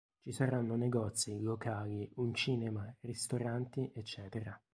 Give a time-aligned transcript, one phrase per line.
[0.19, 4.59] Ci saranno negozi, locali, un cinema, ristoranti, ecc.